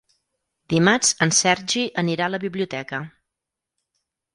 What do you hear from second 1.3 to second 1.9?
Sergi